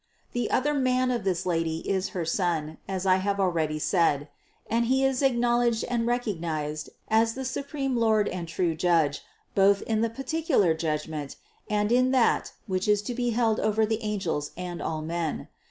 The 0.33 0.49
other 0.49 0.73
Man 0.73 1.11
of 1.11 1.23
this 1.23 1.45
Lady 1.45 1.87
is 1.87 2.09
her 2.09 2.25
Son, 2.25 2.79
as 2.87 3.05
I 3.05 3.17
have 3.17 3.39
already 3.39 3.77
said 3.77 4.29
(774), 4.71 4.75
and 4.79 4.85
He 4.87 5.05
is 5.05 5.21
acknowledged 5.21 5.83
and 5.87 6.07
recognized 6.07 6.89
as 7.07 7.35
the 7.35 7.45
supreme 7.45 7.95
Lord 7.95 8.27
and 8.27 8.47
true 8.47 8.73
Judge 8.73 9.21
both 9.53 9.83
in 9.83 10.01
the 10.01 10.09
particular 10.09 10.73
judgment, 10.73 11.35
and 11.69 11.91
in 11.91 12.09
that, 12.13 12.51
which 12.65 12.87
is 12.87 13.03
to 13.03 13.13
be 13.13 13.29
held 13.29 13.59
over 13.59 13.85
the 13.85 14.01
angels 14.01 14.49
and 14.57 14.81
all 14.81 15.03
men. 15.03 15.49